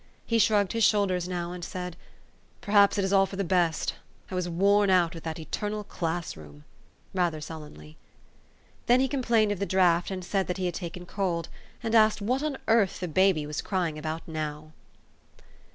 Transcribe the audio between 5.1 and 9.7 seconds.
with that eternal class room," rather sullenly. Then he complained of the